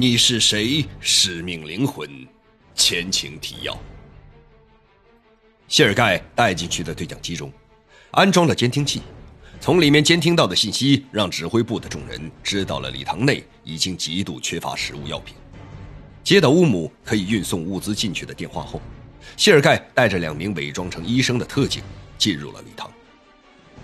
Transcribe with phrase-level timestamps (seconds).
[0.00, 0.86] 你是谁？
[1.00, 2.08] 使命灵魂，
[2.72, 3.76] 前情提要。
[5.66, 7.52] 谢尔盖带进去的对讲机中，
[8.12, 9.02] 安装了监听器，
[9.60, 15.34] 从里面监听到的信息，让指挥部的众人知道了礼堂内已经极度缺乏食物药品。
[16.22, 18.80] 接到乌姆可以运送物资进去的电话后，
[19.36, 21.82] 谢尔盖带着两名伪装成医生的特警
[22.16, 22.88] 进入了礼堂，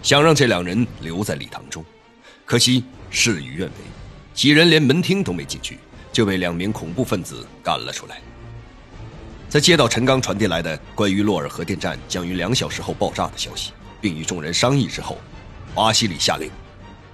[0.01, 1.85] 想让这两人留在礼堂中，
[2.45, 3.75] 可惜事与愿违，
[4.33, 5.77] 几人连门厅都没进去，
[6.15, 8.23] 就被两名恐怖分子赶了出来。
[9.49, 15.19] 在接到陈刚传递来的关于洛尔核电站将于两小时后爆炸的消息，并与众人商议之后，
[15.75, 16.49] 瓦西里下令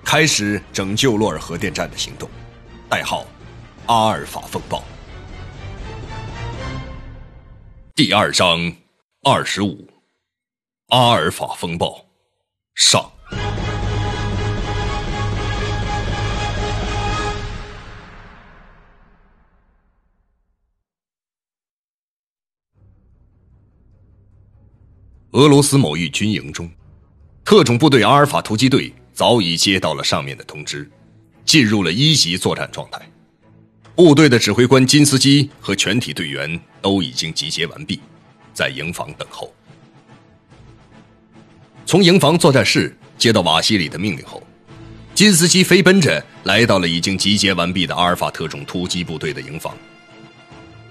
[0.04, 2.28] 开始拯救洛尔核电站的行动，
[2.88, 3.26] 代号
[3.86, 4.84] “阿尔法风暴”。
[7.96, 8.70] 第二章
[9.22, 9.88] 二十五，
[10.88, 12.04] 阿尔法风暴
[12.74, 13.10] 上。
[25.40, 26.70] 俄罗斯某一军营中，
[27.46, 30.86] 特种部队阿尔法突击队早已接到了上面的通知，
[31.46, 33.00] 进入了一级作战状态。
[33.94, 37.98] 部队的指挥官金斯基和全体队员都已经集结完毕，
[38.52, 39.50] 在营房等候。
[41.86, 44.42] 从营房作战室接到瓦西里的命令后，
[45.14, 49.74] 金斯基飞奔着来到了已经集结完毕的阿尔法特种突击部队的营房。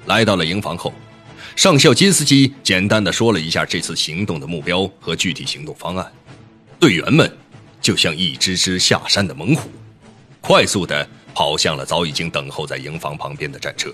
[0.07, 0.91] 来到了营房后。
[1.59, 6.09] 上校金斯基简单的说了一下这次行动的目标和具体行动方案，
[6.79, 7.29] 队员们
[7.81, 9.69] 就像一只只下山的猛虎，
[10.39, 13.93] 快速的跑向了早已经等候在营房旁边的战车。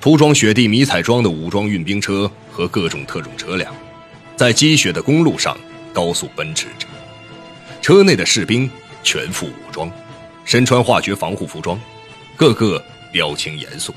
[0.00, 3.70] 涂装雪地迷彩装的武装运兵车和各种特种车辆，
[4.36, 5.54] 在积雪的公路上
[5.92, 6.86] 高速奔驰着，
[7.82, 8.70] 车内的士兵
[9.02, 9.92] 全副武装，
[10.46, 11.78] 身穿化学防护服装，
[12.38, 13.94] 个个表情严肃。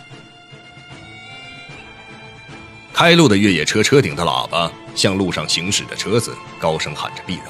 [3.01, 7.47] 开路的越野车车顶的喇叭向路上行驶的车子高声喊着避让，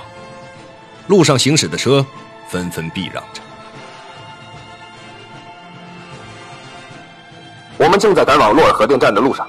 [1.07, 2.05] 路上行驶的车
[2.47, 3.41] 纷纷避让着。
[7.77, 9.45] 我们正在赶往洛尔核电站的路上，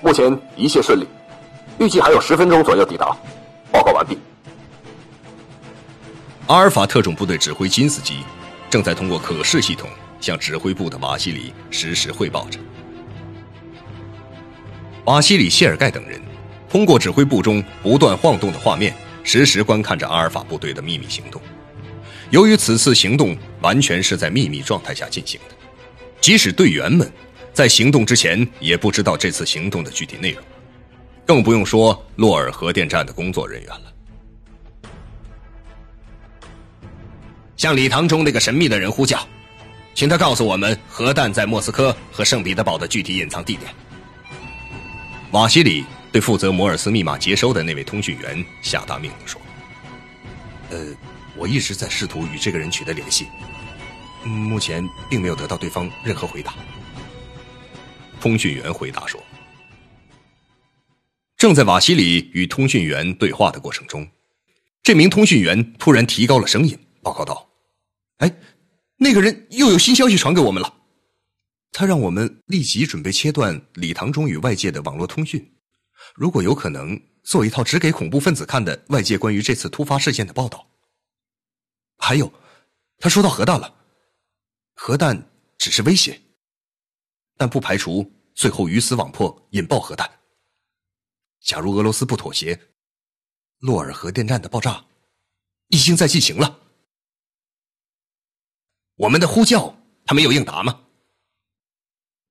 [0.00, 1.06] 目前一切顺利，
[1.78, 3.14] 预计还有十分钟左右抵达。
[3.70, 4.16] 报告完毕。
[6.46, 8.20] 阿尔法特种部队指挥金斯基
[8.70, 9.86] 正在通过可视系统
[10.18, 12.58] 向指挥部的瓦西里实时汇报着。
[15.04, 16.20] 瓦西里·谢尔盖等人
[16.70, 21.42] 通过指挥部中不断晃动的画面，实时观看着阿尔法部队的秘密行动。
[22.30, 25.54] 由于此次行动完全是在秘密状态下进行的，
[26.20, 27.10] 即使队员们
[27.52, 30.42] 在行动之前也不知道这次行动的具体内容，
[31.26, 33.92] 更不用说洛尔核电站的工作人员了。
[37.56, 39.18] 向礼堂中那个神秘的人呼叫，
[39.94, 43.70] 请他告诉我们核弹在莫斯科和圣彼得堡的具体隐藏地点。
[45.32, 49.40] 瓦西里对负责摩尔斯密码接收的那位通讯员下达命令说
[50.68, 50.94] ：“呃，
[51.34, 53.28] 我一直在试图与这个人取得联系，
[54.24, 56.54] 目前并没有得到对方任何回答。”
[58.20, 59.18] 通讯员回答说
[61.38, 64.06] ：“正在瓦西里与通讯员对话的过程中，
[64.82, 67.48] 这名通讯员突然提高了声音，报告道
[68.18, 68.30] ：‘哎，
[68.98, 70.74] 那个人又有新消息传给我们了。’”
[71.72, 75.54] 他让我们立即准备切断礼堂中与外界的网络通讯，
[76.14, 80.68] 如果有可能，做一套只给恐怖分子看的外界关于这次突发事件的报道。
[81.96, 82.30] 还有，
[82.98, 83.74] 他说到核弹了，
[84.74, 86.20] 核弹只是威胁，
[87.38, 90.10] 但不排除最后鱼死网破，引爆核弹。
[91.40, 92.60] 假如俄罗斯不妥协，
[93.60, 94.84] 洛尔核电站的爆炸
[95.68, 96.60] 已经在进行了。
[98.96, 99.74] 我们的呼叫，
[100.04, 100.80] 他没有应答吗？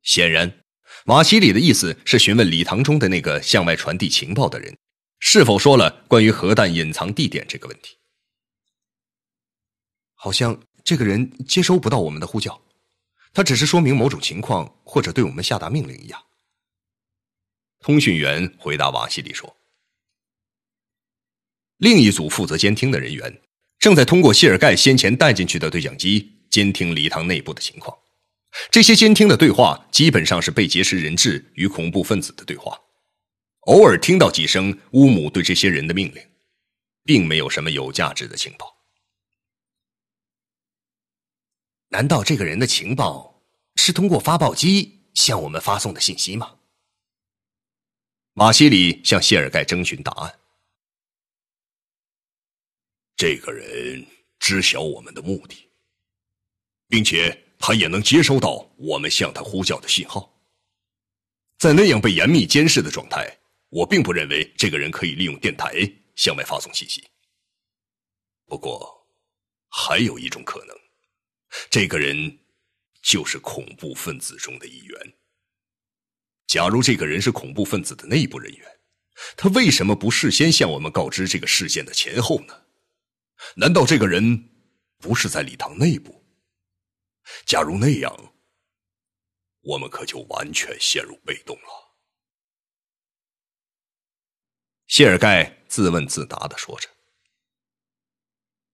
[0.04, 0.64] 显然，
[1.06, 4.78] 瓦西里的意思是询问礼堂中的那个向外传递情报的人，
[5.20, 7.98] 是否说了关于核弹隐藏地点这个问题。
[10.16, 12.62] 好像这个人接收不到我们的呼叫，
[13.34, 16.24] 他只是说明某种情况或者对我们下达命令一样。
[17.80, 19.58] 通讯员回答瓦西里说
[21.78, 23.42] ：“另一组负责监听的人员
[23.80, 27.98] 正在通过谢尔盖先前带进去的对讲机监听礼堂内部的情况。”
[28.70, 32.78] 这些监听的对话基本上是被劫持人质与恐怖分子的对话，
[33.62, 36.22] 偶尔听到几声乌姆对这些人的命令，
[37.06, 38.76] 并没有什么有价值的情报。
[41.88, 43.42] 难道这个人的情报
[43.76, 46.58] 是通过发报机向我们发送的信息吗？
[48.34, 50.40] 马西里向谢尔盖征询答案。
[53.16, 54.06] 这个人
[54.40, 55.70] 知晓我们的目的，
[56.90, 57.48] 并且。
[57.62, 60.30] 他也能接收到我们向他呼叫的信号。
[61.60, 63.38] 在那样被严密监视的状态，
[63.70, 65.72] 我并不认为这个人可以利用电台
[66.16, 67.08] 向外发送信息。
[68.48, 69.08] 不过，
[69.70, 70.76] 还有一种可能，
[71.70, 72.40] 这个人
[73.04, 75.14] 就是恐怖分子中的一员。
[76.48, 78.80] 假如这个人是恐怖分子的内部人员，
[79.38, 82.62] 他为什么不事先向我们告知这个事件的前后呢？
[83.56, 84.50] 难道这个人
[84.98, 86.21] 不是在礼堂内部？
[87.46, 88.34] 假如那样，
[89.62, 91.92] 我们可就完全陷入被动了。
[94.88, 96.90] 谢尔盖自问自答的说着。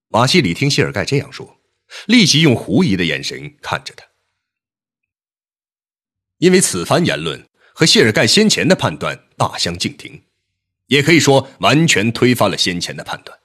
[0.09, 1.59] 瓦西里听谢尔盖这样说，
[2.07, 4.07] 立即用狐疑的眼神看着他，
[6.37, 10.25] 因为此番言论和谢尔盖先前的判断大相径庭，
[10.85, 13.37] 也可以说完全推翻了先前的判断，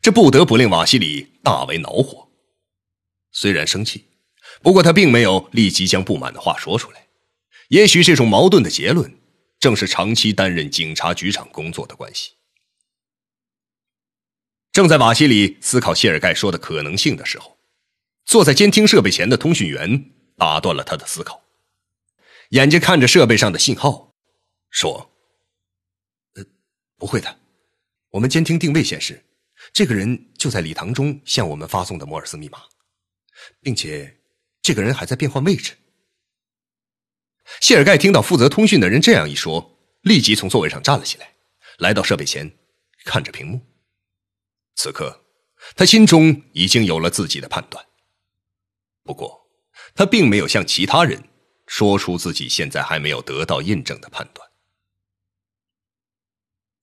[0.00, 2.30] 这不得不令瓦西里大为恼火。
[3.32, 4.05] 虽然生气。
[4.62, 7.06] 不过他并没有立即将不满的话说出来，
[7.68, 9.18] 也许这种矛盾的结论，
[9.60, 12.32] 正是长期担任警察局长工作的关系。
[14.72, 17.58] 正在瓦西里思考谢尔盖说的可能性的时候，
[18.24, 21.42] 坐在监听设备前的通讯员打断了他的思考，
[22.50, 24.12] 眼睛看着设备上的信号，
[24.70, 25.10] 说
[26.34, 26.44] ：“呃，
[26.96, 27.38] 不会的，
[28.10, 29.24] 我们监听定位显示，
[29.72, 32.62] 这个人就在礼堂中向我们发送的摩尔斯密码，
[33.60, 34.14] 并且。”
[34.66, 35.74] 这个人还在变换位置。
[37.60, 41.34] 谢尔盖听到负责通讯的人这样一说，立即从座位上站了起来，
[41.78, 42.50] 来到设备前，
[43.04, 43.64] 看着屏幕。
[44.74, 45.24] 此刻，
[45.76, 47.86] 他心中已经有了自己的判断。
[49.04, 49.48] 不过，
[49.94, 51.22] 他并没有向其他人
[51.68, 54.50] 说出自己现在还没有得到印证的判断。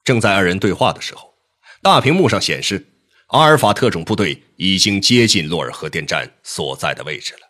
[0.05, 1.35] 正在二人对话的时候，
[1.81, 2.87] 大屏幕上显示，
[3.27, 7.49] 阿尔法特种部队已经接近洛尔核电站所在的位置了。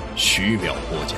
[0.15, 1.17] 徐淼播讲。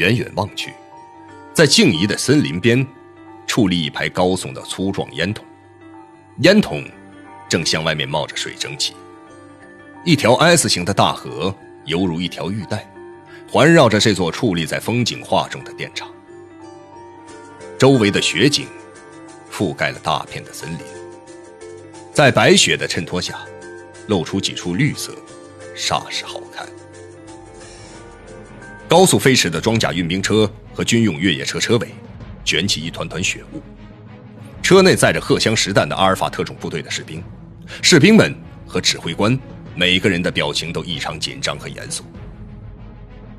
[0.00, 0.72] 远远望去，
[1.52, 2.86] 在静怡的森林边，
[3.46, 5.44] 矗立一排高耸的粗壮烟筒，
[6.38, 6.82] 烟筒
[7.50, 8.94] 正向外面冒着水蒸气。
[10.02, 11.54] 一条 S 型的大河
[11.84, 12.90] 犹如一条玉带，
[13.46, 16.08] 环绕着这座矗立在风景画中的电厂。
[17.78, 18.66] 周围的雪景
[19.52, 20.78] 覆盖了大片的森林，
[22.14, 23.38] 在白雪的衬托下，
[24.06, 25.14] 露出几处绿色，
[25.76, 26.66] 煞是好看。
[28.90, 31.94] 高速飞驰的装甲运兵车和军用越野车车尾，
[32.44, 33.62] 卷起一团团雪雾。
[34.60, 37.22] 车内载着荷枪实弹的阿尔法特种部队的士兵，
[37.82, 38.34] 士兵们
[38.66, 39.38] 和指挥官
[39.76, 42.02] 每个人的表情都异常紧张和严肃。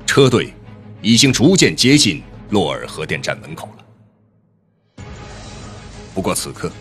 [0.06, 0.54] 车队
[1.02, 5.04] 已经逐渐接近洛尔核电站门口了。
[6.14, 6.72] 不过此刻，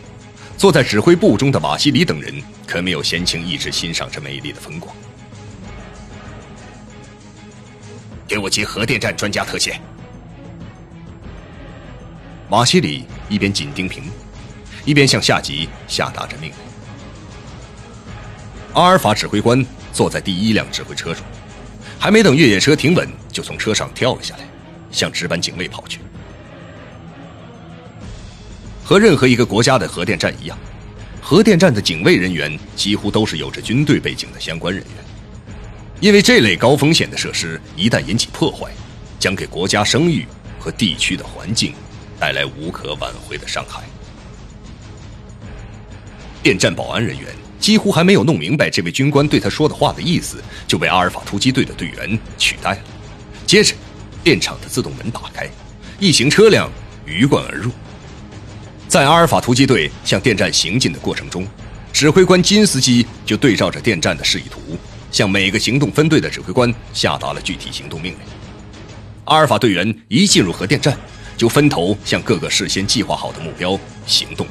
[0.58, 2.34] 坐在指挥部中的瓦西里等人
[2.66, 4.96] 可没有闲情逸致欣赏这美丽的风光。
[8.32, 9.78] 给我接核电站专家特线。
[12.50, 14.12] 马西里一边紧盯屏幕，
[14.86, 16.56] 一边向下级下达着命令。
[18.72, 21.26] 阿尔法指挥官坐在第一辆指挥车中，
[22.00, 24.46] 还没等越野车停稳，就从车上跳了下来，
[24.92, 26.00] 向值班警卫跑去。
[28.82, 30.58] 和任何一个国家的核电站一样，
[31.22, 35.04] 核电站的警卫人员几乎都是有着军队背景的相关人员。
[36.01, 38.72] 因为这类高风险的设施一旦引起破坏，
[39.20, 40.25] 将给国家声誉
[40.60, 41.75] 和地区的环境
[42.20, 43.84] 带来无可挽回的伤害。
[46.41, 47.27] 电站保安人员
[47.60, 52.79] 几乎还没有弄明白这位军官对他说的话的意思，就被阿尔法突击队的队员取代了。
[53.46, 53.75] 接着，
[54.24, 55.48] 电厂的自动门打开，
[56.00, 56.67] 一行车辆
[57.05, 57.70] 鱼贯而入。
[58.88, 61.48] 在阿尔法突击队向电站行进的过程中，
[61.93, 64.60] 指挥官金斯基就对照着电站的示意图。
[65.12, 68.20] 向每个行动分队的指挥官下达了具体行动命令。
[69.25, 70.98] 阿尔法队员一进入核电站，
[71.38, 74.48] 就分头向各个事先计划好的目标行动。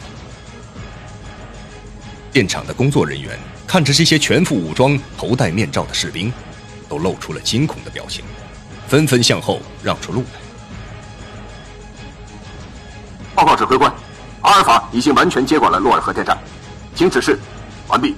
[2.32, 3.36] 电厂的工作人员
[3.66, 6.32] 看着这些全副武装、头戴面罩的士兵，
[6.88, 8.24] 都露出了惊恐的表情，
[8.86, 10.40] 纷纷向后让出路来。
[13.34, 13.92] 报告指挥官，
[14.42, 16.38] 阿尔法已经完全接管了洛尔核电站，
[16.94, 17.38] 请指示。
[17.88, 18.14] 完毕。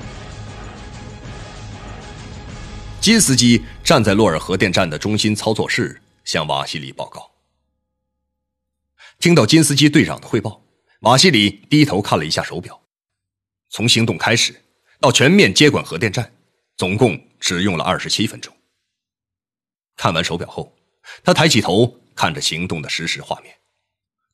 [3.03, 7.29] 金斯基站在洛尔核电站的中心操作室，向瓦西里报告。
[9.19, 10.65] 听到金斯基队长的汇报，
[11.01, 12.81] 瓦西里低头看了一下手表。
[13.71, 14.55] 从行动开始
[15.01, 16.33] 到全面接管核电站，
[16.77, 18.57] 总共只用了二十七分钟。
[19.97, 20.73] 看完手表后，
[21.25, 23.53] 他抬起头看着行动的实时画面，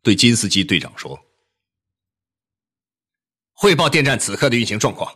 [0.02, 1.18] 对金斯基队长说
[3.54, 5.10] ：“汇报电站此刻的运行状况。”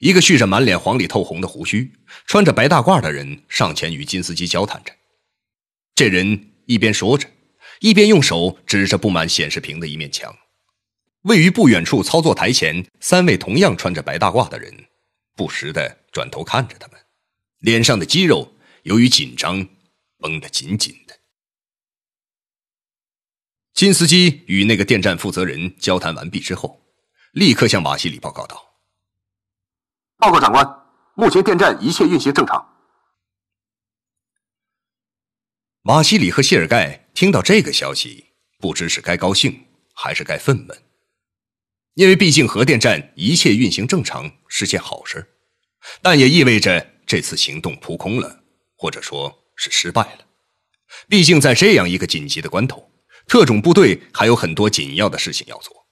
[0.00, 1.92] 一个蓄着满脸黄里透红的胡须、
[2.26, 4.92] 穿着白大褂的人上前与金斯基交谈着。
[5.94, 7.28] 这人一边说着，
[7.80, 10.34] 一边用手指着布满显示屏的一面墙。
[11.24, 14.72] 位于不远处操作台前，三位同样穿着白大褂的人，
[15.36, 16.98] 不时的转头看着他们，
[17.58, 18.54] 脸上的肌肉
[18.84, 19.68] 由于紧张
[20.16, 21.18] 绷得紧紧的。
[23.74, 26.80] 金斯基与那个电站负责人交谈完毕之后，
[27.32, 28.64] 立刻向瓦西里报告道
[30.20, 30.64] ：“报告长官，
[31.14, 32.76] 目前电站一切运行正常。”
[35.84, 38.26] 瓦西里和谢尔盖听到这个消息，
[38.58, 40.76] 不知是该高兴还是该愤懑。
[41.94, 45.26] 因为毕竟核电站一切运行正常是件好事，
[46.02, 48.44] 但也意味着这次行动扑空了，
[48.76, 50.26] 或者说是失败了。
[51.08, 52.92] 毕竟在这样一个紧急的关头，
[53.26, 55.86] 特种部队还有很多紧要的事情要做。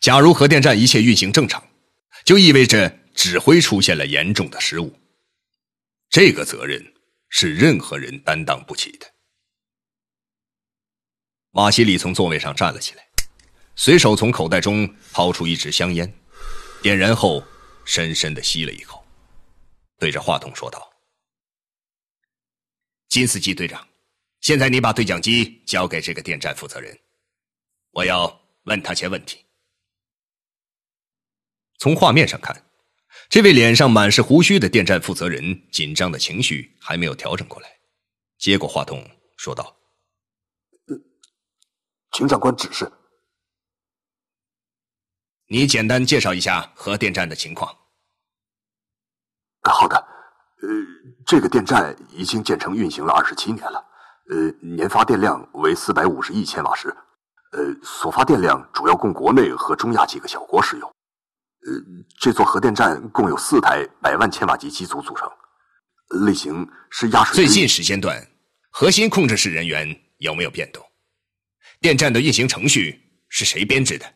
[0.00, 1.68] 假如核电站一切运行正常，
[2.24, 4.96] 就意味着指挥出现了严重的失误，
[6.08, 6.80] 这个责任
[7.30, 9.12] 是任何人担当不起的。
[11.50, 13.04] 马西里从座位上站了起来。
[13.74, 16.12] 随手从口袋中掏出一支香烟，
[16.80, 17.44] 点燃后，
[17.84, 19.04] 深深的吸了一口，
[19.98, 20.88] 对着话筒说道
[23.08, 23.88] ：“金斯基队长，
[24.40, 26.96] 现在你把对讲机交给这个电站负责人，
[27.90, 29.44] 我要问他些问题。”
[31.78, 32.67] 从画面上看，
[33.28, 37.68] 这位脸上满是胡须的电站负责人紧张的情绪还没有调整过来，
[38.38, 39.04] 接过话筒
[39.36, 39.76] 说道
[42.12, 42.90] ：“请长官指示。”
[45.50, 47.74] 你简单介绍一下核电站的情况。
[49.62, 50.68] 好的，呃，
[51.26, 53.84] 这个电站已经建成运行了二十七年了，
[54.30, 56.88] 呃，年发电量为四百五十亿千瓦时，
[57.52, 60.90] 呃，所发电量主要供国内和中亚几个小国使用。
[61.66, 65.28] 呃，这座核电站共有四台百万千瓦级机组组成，
[66.26, 67.34] 类型是压水。
[67.34, 68.26] 最近时间段，
[68.70, 70.84] 核心控制室人员有没有变动？
[71.80, 72.98] 电站的运行程序
[73.28, 74.14] 是谁编制的？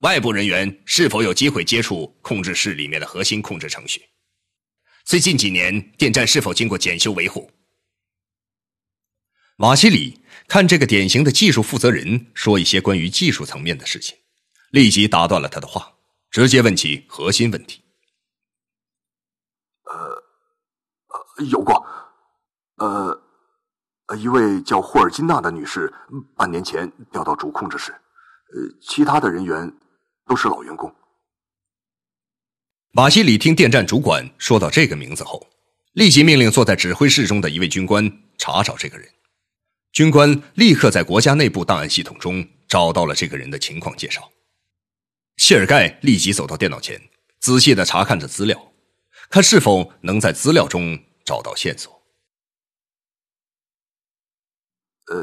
[0.00, 4.02] 外部人员是否有机会接触控制室里面的核心控制程序？
[5.04, 7.50] 最近几年电站是否经过检修维护？
[9.56, 14.16] 瓦西里看这个典型的技术负责人说一些关于技术层面的事情，
[14.70, 15.94] 立即打断了他的话，
[16.30, 17.82] 直接问起核心问题。
[19.84, 21.86] 呃，有过，
[22.76, 23.22] 呃，
[24.16, 25.92] 一位叫霍尔金娜的女士
[26.36, 29.72] 半年前调到主控制室，呃，其他的人员。
[30.28, 30.94] 都是老员工。
[32.92, 35.48] 马西里听电站主管说到这个名字后，
[35.94, 39.08] 立即命令坐在指挥室中的一位军官查找这个人。
[39.90, 44.30] 军官立刻在国家内部档案系统中找到了这个人的情况介绍。
[45.38, 47.00] 谢尔盖立即走到电脑前，
[47.38, 48.72] 仔细的查看着资料，
[49.30, 52.02] 看是否能在资料中找到线索。
[55.06, 55.16] 呃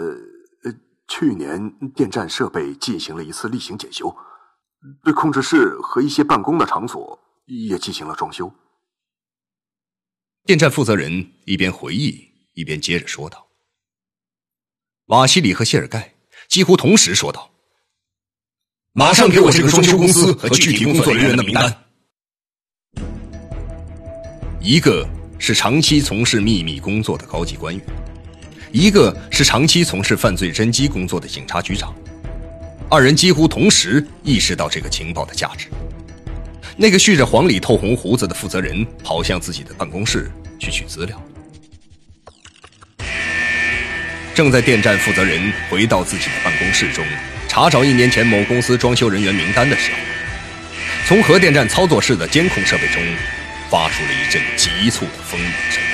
[0.64, 0.74] 呃，
[1.08, 4.16] 去年电站设备进行了一次例行检修。
[5.04, 8.54] 对控制室和一些办公的场所也进行了装修。
[10.44, 13.48] 电站负责人一边回忆一边接着说道
[15.08, 16.16] ：“瓦西里和谢尔盖
[16.48, 17.52] 几乎同时说道
[18.98, 21.70] ：‘马上给我这个装修公司和具体工作人员的名单。’
[24.64, 25.06] 一个
[25.38, 27.86] 是长期从事秘密工作的高级官员，
[28.72, 31.94] 一个是长期从事犯罪侦缉工作的警察局长。”
[32.90, 35.68] 二人几乎同时意识到这个情报的价值。
[36.78, 41.22] 那个蓄着黄里透红胡子的负责人跑向自己的办公室去取资料。
[44.34, 47.06] 正在电站负责人回到自己的办公室中
[47.56, 49.98] 查找一年前某公司装修人员名单的时候，
[51.08, 53.02] 从核电站操作室的监控设备中
[53.70, 55.85] 发出了一阵急促的风雨声。